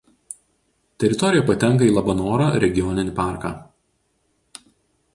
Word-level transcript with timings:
Teritorija 1.03 1.43
patenka 1.51 1.87
į 1.89 1.93
Labanoro 1.99 2.49
regioninį 2.65 3.17
parką. 3.23 3.57